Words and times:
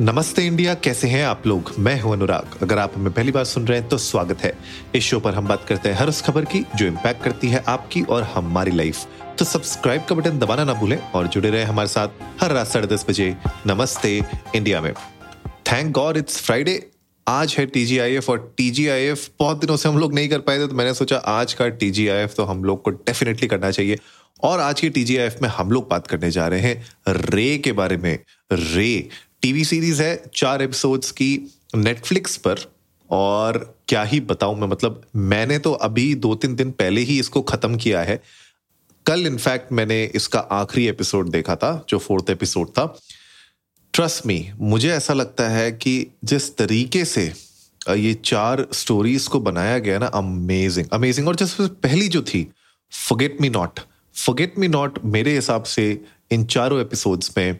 नमस्ते 0.00 0.42
इंडिया, 0.42 0.72
कैसे 0.74 1.08
हैं 1.08 1.24
आप 1.24 1.46
लोग? 1.46 1.70
मैं 1.78 2.00
हूँ 2.00 2.12
अनुराग। 2.12 2.56
अगर 2.62 2.78
आप 2.78 2.92
हमें 2.94 3.12
पहली 3.14 3.32
बार 3.32 3.44
सुन 3.44 3.66
रहे 3.66 3.78
हैं 3.78 3.88
तो 3.88 3.98
स्वागत 3.98 4.40
है। 4.42 4.52
इस 4.94 5.04
शो 5.04 5.18
पर 5.20 5.34
हम 5.34 5.48
बात 5.48 5.64
करते 5.64 5.88
हैं 5.88 5.96
हर 5.96 6.08
उस 6.08 6.22
खबर 6.22 6.44
की, 6.44 6.64
जो 6.76 6.86
इम्पैक्ट 6.86 7.22
करती 7.22 7.48
है 7.48 7.62
आपकी 7.68 8.02
और 8.02 8.22
हमारी 8.24 8.70
लाइफ 8.70 9.04
तो 9.38 9.44
सब्सक्राइब 9.44 10.04
का 10.04 10.14
बटन 10.14 10.38
दबाना 10.38 10.64
ना 10.64 10.74
भूलें 10.74 10.96
और 10.98 11.26
जुड़े 11.26 11.50
रहे 11.50 11.62
हमारे 11.64 11.88
साथ 11.88 12.08
हर 12.40 12.52
रात 12.52 12.66
साढ़े 12.66 12.86
दस 12.86 13.06
बजे 13.08 13.34
नमस्ते 13.66 14.16
इंडिया 14.56 14.80
में। 14.80 14.92
थैंक 15.72 15.92
गॉड 15.92 16.16
इट्स 16.16 16.40
फ्राइडे 16.42 16.78
आज 17.26 17.54
है 17.58 17.66
टीजीआईएफ 17.66 18.30
और 18.30 18.54
टीजीआईएफ 18.56 19.28
बहुत 19.40 19.60
दिनों 19.60 19.76
से 19.76 19.88
हम 19.88 19.98
लोग 19.98 20.14
नहीं 20.14 20.28
कर 20.28 20.38
पाए 20.38 20.58
थे 20.58 20.66
तो 20.66 20.74
मैंने 20.74 20.94
सोचा 20.94 21.16
आज 21.16 21.52
का 21.52 21.68
टीजीआईएफ 21.68 22.34
तो 22.36 22.44
हम 22.44 22.64
लोग 22.64 22.82
को 22.82 22.90
डेफिनेटली 22.90 23.48
करना 23.48 23.70
चाहिए। 23.70 23.98
और 24.42 24.60
आज 24.60 24.80
की 24.80 24.88
टीजीआईएफ 24.90 25.36
में 25.42 25.48
हम 25.48 25.70
लोग 25.70 25.88
बात 25.90 26.06
करने 26.06 26.30
जा 26.30 26.46
रहे 26.48 26.60
हैं 26.60 27.14
रे 27.28 27.46
के 27.58 27.72
बारे 27.72 27.96
में। 27.96 28.18
रे 28.52 29.08
टीवी 29.44 29.64
सीरीज़ 29.64 30.02
है 30.02 30.12
चार 30.34 30.62
एपिसोड्स 30.62 31.10
की 31.10 31.26
नेटफ्लिक्स 31.74 32.36
पर, 32.36 32.58
और 33.10 33.76
क्या 33.88 34.02
ही 34.02 34.20
बताऊँ 34.20 34.56
मैं 34.58 34.68
मतलब 34.68 35.02
मैंने 35.16 35.58
तो 35.58 35.72
अभी 35.86 36.14
दो 36.16 36.34
तीन 36.34 36.54
दिन 36.56 36.70
पहले 36.70 37.00
ही 37.00 37.18
इसको 37.20 37.42
खत्म 37.42 37.76
किया 37.76 38.02
है। 38.02 38.16
कल 39.06 39.26
इनफैक्ट 39.26 39.72
मैंने 39.72 40.02
इसका 40.14 40.40
आखिरी 40.52 40.86
एपिसोड 40.88 41.30
देखा 41.30 41.56
था, 41.56 41.84
जो 41.88 41.98
फोर्थ 41.98 42.30
एपिसोड 42.30 42.68
था। 42.68 42.86
ट्रस्ट 43.94 44.26
मी 44.26 44.38
मुझे 44.60 44.90
ऐसा 44.90 45.14
लगता 45.14 45.48
है 45.48 45.70
कि 45.72 46.06
जिस 46.24 46.56
तरीके 46.56 47.04
से 47.04 47.24
ये 47.88 48.14
चार 48.24 48.66
स्टोरीज 48.72 49.26
को 49.26 49.40
बनाया 49.40 49.78
गया 49.78 49.98
ना 49.98 50.06
अमेजिंग 50.14 50.86
अमेजिंग 50.92 51.28
और 51.28 51.36
जिस 51.36 51.54
पहली 51.60 52.08
जो 52.08 52.22
थी 52.22 52.46
forget 52.92 53.36
me 53.40 53.50
not 53.50 53.80
forget 54.14 54.58
me 54.58 54.68
not 54.68 54.98
मेरे 55.04 55.34
हिसाब 55.34 55.62
से 55.62 55.86
इन 56.30 56.44
चारों 56.46 56.80
एपिसोड्स 56.80 57.32
में 57.38 57.58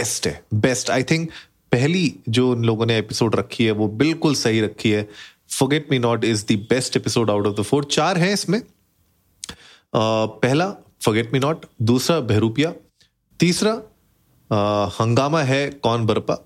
बेस्ट 0.00 0.26
है. 0.26 0.42
बेस्ट 0.56 0.90
आई 0.90 1.02
थिंक 1.04 1.30
पहली 1.72 2.14
जो 2.28 2.50
उन 2.50 2.64
लोगों 2.64 2.86
ने 2.86 2.96
एपिसोड 2.98 3.34
रखी 3.36 3.64
है, 3.64 3.72
वो 3.72 3.88
बिल्कुल 3.98 4.34
सही 4.36 4.60
रखी 4.60 4.90
है. 4.90 5.08
Forget 5.50 5.88
me 5.90 5.98
not 5.98 6.24
is 6.24 6.44
the 6.46 6.56
best 6.70 6.96
episode 6.96 7.30
out 7.30 7.46
of 7.46 7.54
the 7.56 7.62
four 7.62 7.84
चार 7.92 8.18
हैं 8.18 8.32
इसमें. 8.32 8.60
पहला 9.94 10.70
फॉरगेट 11.02 11.32
मी 11.32 11.38
नॉट 11.38 11.66
दूसरा, 11.82 12.18
बहरूपिया. 12.22 12.72
तीसरा 13.40 13.72
हंगामा 14.94 15.42
है 15.42 15.68
कौन 15.82 16.06
बरपा. 16.06 16.36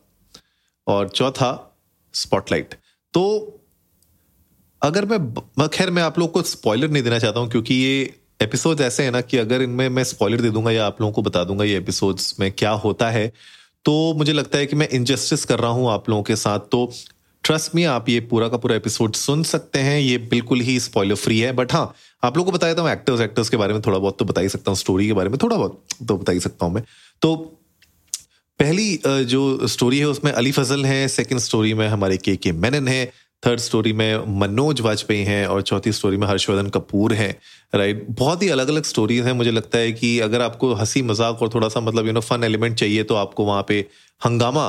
और 0.86 1.08
चौथा 1.08 1.50
स्पॉटलाइट 2.14 2.74
तो 3.14 3.22
अगर 4.82 5.04
मैं 5.06 5.68
खैर 5.68 5.90
मैं 5.90 6.02
आप 6.02 6.18
लोग 6.18 6.32
को 6.32 6.42
स्पॉइलर 6.44 6.88
नहीं 6.88 7.02
देना 7.02 7.18
चाहता 7.18 7.40
हूँ, 7.40 7.48
क्योंकि 7.50 7.74
ये 7.74 8.14
एपिसोड 8.40 8.80
ऐसे 8.80 9.02
हैं 9.02 9.10
ना 9.10 9.20
कि 9.20 9.36
अगर 9.36 9.62
इनमें 9.62 9.88
मैं 9.88 10.04
स्पॉइलर 10.04 10.40
दे 10.40 10.50
दूँगा 10.50 10.70
या 10.70 10.86
आप 10.86 11.00
लोगों 11.00 11.12
को 11.12 11.22
बता 11.22 11.44
दूँगा 11.44 11.64
ये 11.64 11.76
एपिसोड्स 11.78 12.34
में 12.40 12.50
क्या 12.52 12.70
होता 12.70 13.10
है 13.10 13.26
तो 13.84 14.14
मुझे 14.14 14.32
लगता 14.32 14.58
है 14.58 14.66
कि 14.66 14.76
मैं 14.76 14.88
इनजस्टिस 14.88 15.44
कर 15.44 15.58
रहा 15.58 15.70
हूँ 15.70 15.90
आप 15.90 16.08
लोगों 16.10 16.22
के 16.22 16.36
साथ। 16.36 16.58
तो 16.58 16.92
ट्रस्ट 17.44 17.74
मी 17.74 17.84
आप 17.84 18.08
ये 18.08 18.20
पूरा 18.20 18.48
का 18.48 18.56
पूरा 18.56 18.76
एपिसोड 18.76 19.14
सुन 19.14 19.42
सकते 19.42 19.78
हैं, 19.78 19.98
ये 20.00 20.18
बिल्कुल 20.18 20.60
ही 20.60 20.78
स्पॉइलर 20.80 21.14
फ्री 21.14 21.38
है। 21.40 21.52
बट 21.52 21.72
हाँ 21.72 21.94
आप 22.22 22.36
लोगों 22.36 22.52
को 22.52 22.58
बताया 22.58 22.74
था 22.74 22.92
एक्टर्स 22.92 23.20
एक्टर्स 23.20 23.48
के 23.48 23.56
बारे 23.56 23.72
में 23.72 23.82
थोड़ा 23.82 23.98
बहुत 23.98 24.18
तो 24.18 24.24
बता 24.24 24.40
ही 24.40 24.48
सकता 24.48 24.70
हूँ 24.70 24.78
स्टोरी 24.78 25.06
के 25.06 25.12
बारे 25.12 25.28
में 25.28 25.38
थोड़ा 25.42 25.56
बहुत 25.56 25.84
तो 26.08 26.16
बता 26.16 26.32
ही 26.32 26.40
सकता 26.40 26.66
हूँ 26.66 26.74
मैं। 26.74 26.82
तो 27.22 27.36
पहली 28.60 29.00
जो 29.06 29.66
स्टोरी 29.68 29.98
है, 29.98 30.06
उसमें 30.06 30.32
अली 30.32 30.52
फजल 30.52 30.84
है 30.86 31.06
सेकंड 31.08 31.40
स्टोरी 31.40 31.74
में 31.74 31.86
हमारे 31.88 32.16
के 32.16 32.36
के 32.36 32.52
मेनन 32.52 32.88
है 32.88 33.04
थर्ड 33.46 33.60
स्टोरी 33.60 33.92
में 33.92 34.38
मनोज 34.40 34.80
वाजपेयी 34.80 35.24
हैं 35.24 35.46
और 35.46 35.62
चौथी 35.62 35.92
स्टोरी 35.92 36.16
में 36.16 36.26
हर्षवर्धन 36.26 36.68
कपूर 36.70 37.12
हैं 37.14 37.34
राइट 37.74 38.06
बहुत 38.10 38.42
ही 38.42 38.48
अलग 38.48 38.68
अलग 38.68 38.84
स्टोरीज 38.84 39.26
हैं। 39.26 39.32
मुझे 39.32 39.50
लगता 39.50 39.78
है 39.78 39.92
कि 39.92 40.18
अगर 40.20 40.42
आपको 40.42 40.72
हँसी 40.74 41.02
मज़ाक 41.02 41.42
और 41.42 41.50
थोड़ा 41.54 41.68
सा 41.68 41.80
मतलब 41.80 42.06
यू 42.06 42.12
नो 42.12 42.20
फन 42.22 42.44
एलिमेंट 42.44 42.76
चाहिए 42.76 43.02
तो 43.04 43.14
आपको 43.16 43.44
वहाँ 43.44 43.64
पे 43.68 43.86
हंगामा 44.20 44.68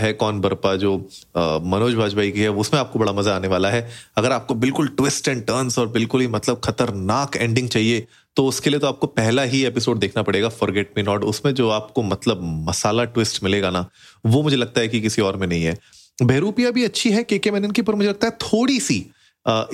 है 0.00 0.12
कौन 0.14 0.40
बरपा 0.40 0.74
जो 0.76 0.96
मनोज 1.36 1.94
वाजपेयी 1.94 2.32
की 2.32 2.40
है, 2.40 2.48
उसमें 2.50 2.80
आपको 2.80 2.98
बड़ा 2.98 3.12
मज़ा 3.12 3.34
आने 3.36 3.48
वाला 3.48 3.70
है। 3.70 3.88
अगर 4.16 4.32
आपको 4.32 4.54
बिल्कुल 4.56 4.88
ट्विस्ट 4.88 5.28
एंड 5.28 5.42
टर्न्स 5.46 5.78
और 5.78 5.88
बिल्कुल 5.88 6.20
ही 6.20 6.26
मतलब 6.28 6.60
खतरनाक 6.64 7.36
एंडिंग 7.36 7.68
चाहिए 7.68 8.06
तो 8.36 8.46
उसके 8.46 8.70
लिए 8.70 8.80
तो 8.80 8.86
आपको 8.86 9.06
पहला 9.08 9.42
ही 9.44 9.64
एपिसोड 9.64 9.98
देखना 9.98 10.22
पड़ेगा 10.22 10.48
फॉरगेट 10.50 10.92
मी 10.96 11.02
नॉट 11.02 11.24
उसमें 11.24 11.52
जो 11.54 11.68
आपको 11.70 12.02
मतलब 12.04 12.40
मसाला 12.68 13.04
ट्विस्ट 13.06 13.42
मिलेगा 13.44 13.70
ना, 13.70 13.86
वो 14.24 14.42
मुझे 14.42 14.56
लगता 14.56 14.80
है 14.80 14.88
कि 14.88 15.00
किसी 15.00 15.22
और 15.22 15.36
में 15.36 15.46
नहीं 15.46 15.62
है। 15.64 15.78
बहरूपिया 16.22 16.70
भी 16.70 16.84
अच्छी 16.84 17.10
है 17.10 17.22
के 17.24 17.38
के 17.38 17.50
मेनन 17.50 17.70
की 17.70 17.82
पर 17.82 17.94
मुझे 17.94 18.08
लगता 18.08 18.26
है 18.26 18.36
थोड़ी 18.42 18.80
सी 18.80 19.04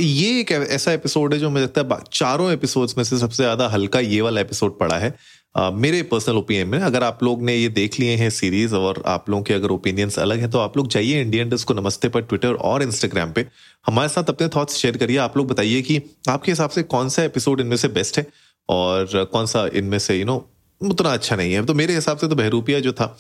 ये 0.01 0.41
एक 0.41 0.51
ऐसा 0.53 0.93
एपिसोड 0.93 1.35
है 1.35 1.39
जो 1.41 1.51
मुझे 1.51 1.65
लगता 1.65 1.81
है 1.81 2.01
चारों 2.13 2.51
एपिसोड्स 2.53 2.97
में 2.99 3.05
से 3.05 3.19
सबसे 3.19 3.43
ज़्यादा 3.43 3.69
हल्का 3.69 4.01
ये 4.01 4.21
वाला 4.21 4.41
एपिसोड 4.41 4.79
पड़ा 4.79 4.99
है। 4.99 5.15
मेरे 5.57 6.03
पर्सनल 6.03 6.37
ओपिनियन 6.37 6.69
में 6.69 6.79
अगर 6.79 7.03
आप 7.05 7.23
लोग 7.23 7.43
ने 7.43 7.57
ये 7.57 7.69
देख 7.69 7.99
लिए 8.01 8.17
हैं 8.17 8.29
सीरीज़ 8.31 8.75
और 8.75 9.03
आप 9.07 9.31
लोगों 9.31 9.43
के 9.43 9.55
अगर 9.55 9.69
ओपिनियंस 9.69 10.19
अलग 10.19 10.41
है 10.41 10.51
तो 10.51 10.59
आप 10.59 10.77
लोग 10.77 10.89
जाइए 10.89 11.21
इंडियन 11.21 11.51
डिस्क 11.51 11.69
को 11.69 11.75
नमस्ते 11.75 12.09
पर 12.09 12.23
ट्विटर 12.23 12.55
और 12.55 12.83
इंस्टाग्राम 12.83 13.33
पे। 13.33 13.47
हमारे 13.87 14.09
साथ 14.09 14.25
अपने 14.25 14.49
थॉट्स 14.49 14.77
शेयर 14.77 14.97
करिए 14.97 15.17
आप 15.17 15.37
लोग 15.37 15.49
बताइए 15.49 15.83
कि 15.83 16.01
आपके 16.29 16.53
हिसाब 16.53 16.71
से 16.71 16.83
कौन 16.83 17.09
सा 17.09 17.25
एपिसोड 17.25 17.61
इनमें 17.61 17.77
से 17.77 17.89
बेस्ट 17.89 18.19
है 18.19 18.27
और 18.69 19.29
कौन 19.33 19.47
सा 19.47 19.67
इनमें 19.75 19.99
से 19.99 20.19
यू 20.19 20.25
नो 20.25 20.49
उतना 20.81 21.11
अच्छा 21.11 21.37
नहीं 21.37 21.53
है। 21.53 21.65
तो 21.67 21.75
मेरे 21.75 21.95
हिसाब 21.95 22.17
से 22.17 22.29
तो 22.29 22.37
बहरूपिया 22.37 22.81
जो 22.81 22.93
था 22.93 23.17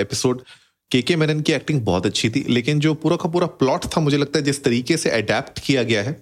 एपिसोड 0.00 0.40
uh, 0.40 0.46
के 0.94 1.02
के 1.02 1.16
मेनन 1.16 1.40
की 1.40 1.52
एक्टिंग 1.52 1.80
बहुत 1.80 2.06
अच्छी 2.06 2.30
थी 2.30 2.44
लेकिन 2.48 2.80
जो 2.80 2.94
पूरा 2.94 3.16
का 3.16 3.28
पूरा 3.28 3.46
प्लॉट 3.60 3.84
था 3.86 4.00
मुझे 4.00 4.16
लगता 4.16 4.38
है 4.38 4.44
जिस 4.44 4.62
तरीके 4.64 4.96
से 4.96 5.10
अडेप्ट 5.10 5.58
किया 5.58 5.82
गया 5.82 6.02
है 6.02 6.20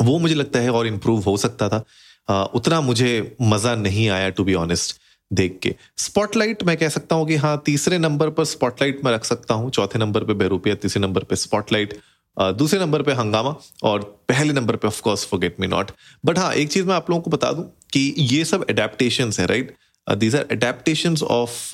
वो 0.00 0.18
मुझे 0.18 0.34
लगता 0.34 0.58
है 0.58 0.70
और 0.70 0.86
इम्प्रूव 0.86 1.22
हो 1.22 1.36
सकता 1.36 1.68
था। 1.68 1.84
आ, 2.28 2.44
उतना 2.44 2.80
मुझे 2.80 3.36
मज़ा 3.42 3.74
नहीं 3.74 4.08
आया 4.08 4.28
टू 4.28 4.44
बी 4.44 4.54
ऑनेस्ट 4.54 4.96
देख 5.32 5.58
के। 5.62 5.74
स्पॉटलाइट 5.96 6.62
मैं 6.64 6.76
कह 6.76 6.88
सकता 6.88 7.16
हूँ 7.16 7.26
कि 7.26 7.36
हाँ 7.36 7.62
तीसरे 7.66 7.98
नंबर 7.98 8.30
पर 8.30 8.44
स्पॉटलाइट 8.44 9.04
मैं 9.04 9.12
रख 9.12 9.24
सकता 9.24 9.54
हूँ 9.54 9.70
चौथे 9.70 9.98
नंबर 9.98 10.24
पर 10.24 10.34
बेरूपिया 10.34 10.74
तीसरे 10.74 11.02
नंबर 11.02 11.24
पर 11.24 11.36
स्पॉटलाइट 11.36 11.98
दूसरे 12.36 12.80
नंबर 12.80 13.02
पे 13.02 13.12
हंगामा 13.12 13.54
और 13.82 14.24
पहले 14.28 14.52
नंबर 14.52 14.76
पे 14.76 14.88
of course 14.88 15.26
forget 15.26 15.60
me 15.60 15.66
not 15.66 15.90
but 16.24 16.38
हाँ 16.38 16.52
एक 16.54 16.68
चीज़ 16.68 16.86
मैं 16.86 16.94
आप 16.94 17.10
लोगों 17.10 17.22
को 17.22 17.30
बता 17.30 17.52
दूँ 17.52 17.64
कि 17.92 18.14
ये 18.18 18.44
सब 18.44 18.66
एडेप्टेशन 18.70 19.32
है 19.40 19.46
right 19.46 19.74
these 20.06 20.36
are 20.36 20.46
adaptation 20.52 21.16
of 21.30 21.70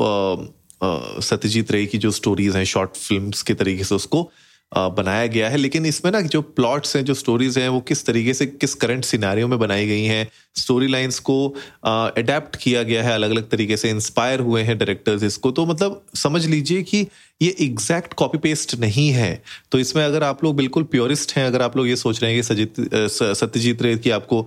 Satyajit 0.82 1.72
Ray 1.72 1.84
की 1.86 1.98
जो 1.98 2.10
स्टोरीज 2.10 2.56
हैं 2.56 2.64
शॉर्ट 2.66 2.96
फ़िल्म 2.96 3.30
के 3.46 3.54
तरीके 3.54 3.84
से 3.84 3.94
उसको 3.94 4.30
बनाया 4.72 5.26
गया 5.26 5.48
है। 5.50 5.56
लेकिन 5.56 5.86
इसमें 5.86 6.10
ना 6.12 6.20
जो 6.22 6.40
प्लॉट्स 6.42 6.96
हैं, 6.96 7.04
जो 7.04 7.14
स्टोरीज 7.14 7.56
हैं, 7.58 7.68
वो 7.68 7.80
किस 7.80 8.04
तरीके 8.06 8.34
से, 8.34 8.46
किस 8.46 8.74
करंट 8.74 9.04
सिनारियों 9.04 9.48
में 9.48 9.58
बनाई 9.58 9.86
गई 9.86 10.04
हैं 10.04 10.28
स्टोरी 10.56 10.88
लाइंस 10.88 11.18
को 11.18 11.36
अडेप्ट 11.84 12.56
किया 12.56 12.82
गया 12.82 13.02
है 13.04 13.14
अलग 13.14 13.30
अलग 13.30 13.48
तरीके 13.50 13.76
से 13.76 13.90
इंस्पायर 13.90 14.40
हुए 14.40 14.62
हैं 14.62 14.76
डायरेक्टर्स 14.78 15.22
इसको। 15.22 15.50
तो 15.50 15.66
मतलब 15.66 16.04
समझ 16.16 16.44
लीजिए 16.46 16.82
कि 16.82 17.06
ये 17.42 17.54
एग्जैक्ट 17.60 18.14
कॉपी 18.14 18.38
पेस्ट 18.38 18.74
नहीं 18.80 19.08
है। 19.10 19.42
तो 19.72 19.78
इसमें 19.78 20.04
अगर 20.04 20.22
आप 20.22 20.44
लोग 20.44 20.56
बिल्कुल 20.56 20.82
प्योरिस्ट 20.92 21.36
हैं, 21.36 21.46
अगर 21.46 21.62
आप 21.62 21.76
लोग 21.76 21.88
ये 21.88 21.96
सोच 21.96 22.22
रहे 22.22 22.32
हैं 22.32 22.42
कि 22.42 23.08
सत्यजीत 23.34 23.82
रे 23.82 23.96
की 23.96 24.10
आपको 24.10 24.42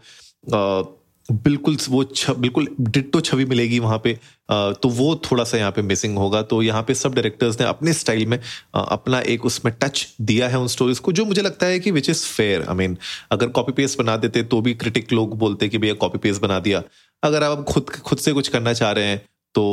बिल्कुल 1.34 1.78
वो 1.90 2.04
छ, 2.06 2.32
बिल्कुल 2.32 2.68
डिट्टो 2.82 3.20
छवि 3.22 3.46
मिलेगी 3.46 3.80
वहाँ 3.80 3.98
पे। 4.04 4.14
तो 4.52 4.90
वो 4.90 5.16
थोड़ा 5.26 5.44
सा 5.44 5.58
यहाँ 5.58 5.72
पे 5.72 5.82
मिसिंग 5.82 6.18
होगा। 6.18 6.42
तो 6.44 6.62
यहाँ 6.62 6.82
पे 6.84 6.94
सब 6.94 7.14
डायरेक्टर्स 7.16 7.60
ने 7.60 7.66
अपने 7.68 7.94
स्टाइल 7.94 8.26
में 8.26 8.38
अपना 8.76 9.20
एक 9.28 9.46
उसमें 9.46 9.74
टच 9.82 10.08
दिया 10.22 10.48
है 10.48 10.60
उन 10.60 10.68
स्टोरीज 10.68 11.00
को 11.00 11.12
जो 11.12 11.26
मुझे 11.26 11.42
लगता 11.42 11.66
है 11.66 11.80
कि 11.80 11.92
which 11.92 12.10
is 12.10 12.26
fair 12.28 12.62
I 12.62 12.76
mean 12.76 12.98
अगर 13.32 13.48
कॉपी 13.50 13.72
पेस्ट 13.74 14.00
बना 14.00 14.18
देते 14.18 14.44
तो 14.44 14.62
भी 14.62 14.74
क्रिटिक 14.76 15.14
लोग 15.14 15.38
बोलते 15.40 15.70
कि 15.70 15.78
भैया 15.78 15.94
कॉपी 15.96 16.18
पेस्ट 16.20 16.42
बना 16.42 16.60
दिया। 16.60 16.84
अगर 17.24 17.44
आप 17.44 17.64
खुद 17.70 17.90
खुद 18.02 18.18
से 18.18 18.34
कुछ 18.34 18.48
करना 18.48 18.74
चाह 18.74 18.92
रहे 18.92 19.06
हैं 19.06 19.22
तो 19.56 19.64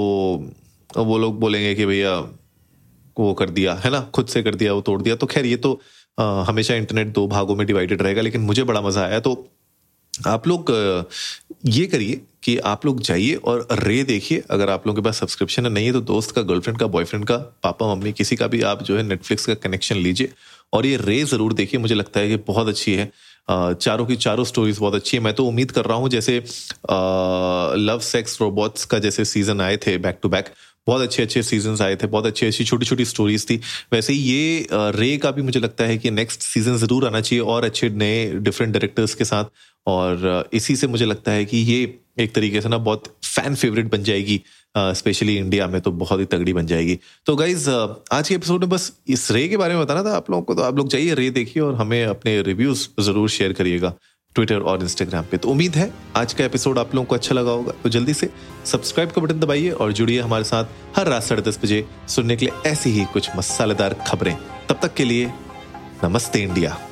वो 0.90 1.18
लोग 1.18 1.38
बोलेंगे 1.40 1.74
कि 1.74 1.86
भैया 1.86 2.18
वो 3.16 3.32
कर 3.34 3.50
दिया 3.50 3.74
है 3.74 3.90
ना? 3.90 4.00
खुद 4.14 4.26
से 4.26 4.42
कर 4.42 4.54
दिया 4.54 4.72
वो 4.72 4.80
तोड़ 4.80 5.00
दिया। 5.02 5.16
तो 5.16 5.26
खैर 5.26 5.46
ये 5.46 5.56
तो 5.58 5.80
हमेशा 6.18 6.74
इंटरनेट 6.74 7.06
दो 7.14 7.26
भागों 7.28 7.56
में 7.56 7.66
डिवाइडेड 7.66 8.02
रहेगा 8.02 8.22
लेकिन 8.22 8.40
मुझे 8.42 8.64
बड़ा 8.64 8.80
मज़ा 8.80 9.02
आया। 9.02 9.20
तो 9.20 9.32
आप 10.26 10.46
लोग 10.48 10.70
ये 11.66 11.86
करिए 11.86 12.20
कि 12.44 12.56
आप 12.66 12.84
लोग 12.86 13.00
जाइए 13.02 13.34
और 13.34 13.66
रे 13.74 14.02
देखिए। 14.04 14.42
अगर 14.50 14.70
आप 14.70 14.86
लोगों 14.86 15.02
के 15.02 15.04
पास 15.04 15.18
सब्सक्रिप्शन 15.20 15.72
नहीं 15.72 15.86
है 15.86 15.92
तो 15.92 16.00
दोस्त 16.02 16.30
का 16.30 16.42
गर्लफ्रेंड 16.42 16.78
का 16.78 16.86
बॉयफ्रेंड 16.86 17.24
का, 17.26 17.36
पापा, 17.62 17.94
मम्मी, 17.94 18.12
किसी 18.12 18.36
का 18.36 18.46
भी 18.46 18.60
आप 18.64 18.82
जो 18.82 18.96
है 18.96 19.02
नेटफ्लिक्स 19.02 19.46
का 19.46 19.54
कनेक्शन 19.56 19.96
लीजिए। 19.96 20.32
और 20.72 20.86
ये 20.86 20.96
रे 20.98 21.22
ज़रूर 21.24 21.52
देखिए। 21.54 21.80
मुझे 21.80 21.94
लगता 21.94 22.20
है 22.20 22.28
कि 22.28 22.36
बहुत 22.46 22.68
अच्छी 22.68 22.94
है। 22.94 23.10
चारों 23.48 24.06
की 24.06 24.16
चारों 24.16 24.44
स्टोरीज 24.44 24.78
बहुत 24.78 24.94
अच्छी 24.94 25.16
है। 25.16 25.22
मैं 25.22 25.32
तो 25.34 25.44
उम्मीद 25.46 25.70
कर 25.70 25.84
रहा 25.84 25.96
हूँ, 25.96 26.08
जैसे 26.08 26.36
लव 27.80 28.00
सेक्स 28.02 28.40
रोबोट्स 28.40 28.84
का 28.84 28.98
जैसे 28.98 29.24
सीज़न 29.24 29.60
आए 29.60 29.76
थे 29.76 29.96
बैक 29.98 30.18
टू 30.22 30.28
बैक 30.28 30.52
बहुत 30.88 31.02
अच्छे 31.02 31.22
अच्छे 31.22 31.42
सीज़न 31.44 31.76
आए 31.84 31.96
थे 31.96 32.06
बहुत 32.08 32.26
अच्छी 32.26 32.46
अच्छी 32.46 32.64
छोटी 32.64 32.86
छोटी 32.86 33.04
स्टोरीज 33.04 33.48
थी। 33.50 33.60
वैसे 33.92 34.12
ही 34.12 34.18
ये 34.20 34.66
रे 34.96 35.16
का 35.18 35.30
भी 35.30 35.42
मुझे 35.42 35.60
लगता 35.60 35.84
है 35.84 35.98
कि 35.98 36.10
नेक्स्ट 36.12 36.40
सीज़न 36.42 36.76
ज़रूर 36.78 37.06
आना 37.06 37.20
चाहिए 37.20 37.44
और 37.44 37.64
अच्छे 37.64 37.88
नए 37.96 38.26
डिफरेंट 38.40 38.72
डायरेक्टर्स 38.72 39.14
के 39.14 39.24
साथ। 39.24 39.44
और 39.86 40.48
इसी 40.54 40.76
से 40.76 40.86
मुझे 40.86 41.04
लगता 41.06 41.32
है 41.32 41.44
कि 41.44 41.58
ये 41.58 41.82
एक 42.20 42.34
तरीके 42.34 42.60
से 42.60 42.68
ना 42.68 42.78
बहुत 42.78 43.04
फ़ैन 43.24 43.54
फेवरेट 43.54 43.90
बन 43.90 44.02
जाएगी 44.04 44.40
स्पेशली 44.74 45.34
uh, 45.34 45.40
इंडिया 45.40 45.66
में 45.66 45.80
तो 45.80 45.90
बहुत 45.92 46.20
ही 46.20 46.24
तगड़ी 46.26 46.52
बन 46.52 46.66
जाएगी। 46.66 46.98
तो 47.26 47.36
गाइज़ 47.36 47.68
uh, 47.70 47.88
आज 48.12 48.28
के 48.28 48.34
एपिसोड 48.34 48.64
में 48.64 48.70
बस 48.70 48.92
इस 49.08 49.30
रे 49.32 49.46
के 49.48 49.56
बारे 49.56 49.74
में 49.74 49.82
बताना 49.82 50.02
था 50.04 50.16
आप 50.16 50.30
लोगों 50.30 50.42
को 50.42 50.54
तो 50.54 50.62
आप 50.62 50.76
लोग 50.76 50.88
जाइए 50.88 51.14
रे 51.14 51.28
देखिए 51.30 51.62
और 51.62 51.74
हमें 51.74 52.04
अपने 52.04 52.40
रिव्यूज़ 52.42 52.86
ज़रूर 53.00 53.28
शेयर 53.28 53.52
करिएगा। 53.52 53.94
ट्विटर 54.38 54.60
और 54.60 54.82
इंस्टाग्राम 54.82 55.24
पे। 55.24 55.36
तो 55.36 55.48
उम्मीद 55.48 55.76
है 55.76 55.90
आज 56.16 56.32
का 56.32 56.44
एपिसोड 56.44 56.78
आप 56.78 56.94
लोगों 56.94 57.06
को 57.06 57.14
अच्छा 57.14 57.34
लगा 57.34 57.50
होगा। 57.50 57.72
तो 57.82 57.88
जल्दी 57.88 58.14
से 58.14 58.30
सब्सक्राइब 58.64 59.10
का 59.10 59.22
बटन 59.22 59.40
दबाइए 59.40 59.70
और 59.70 59.92
जुड़िए 59.92 60.20
हमारे 60.20 60.44
साथ 60.44 60.64
हर 60.96 61.06
रात 61.06 61.22
साढ़े 61.22 61.42
दस 61.42 61.58
बजे 61.62 61.84
सुनने 62.08 62.36
के 62.36 62.46
लिए 62.46 62.70
ऐसी 62.70 62.90
ही 62.90 63.04
कुछ 63.04 63.30
मसालेदार 63.36 63.94
खबरें। 64.08 64.36
तब 64.68 64.78
तक 64.82 64.94
के 64.94 65.04
लिए 65.04 65.32
नमस्ते 66.04 66.38
इंडिया। 66.38 66.87